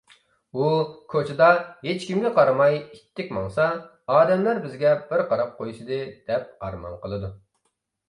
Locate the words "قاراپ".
5.31-5.55